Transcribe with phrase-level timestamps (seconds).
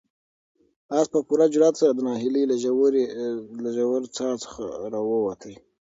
[0.97, 2.43] آس په پوره جرئت سره د ناهیلۍ
[3.63, 5.41] له ژورې څاه څخه راووت.